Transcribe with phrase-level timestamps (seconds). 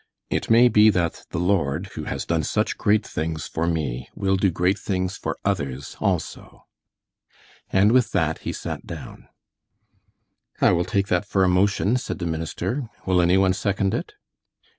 [0.31, 4.35] It may be that the Lord, who has done such great things for me, will
[4.35, 6.65] do great things for others also."
[7.69, 9.27] And with that he sat down.
[10.59, 12.89] "I will take that for a motion," said the minister.
[13.05, 14.13] "Will any one second it?"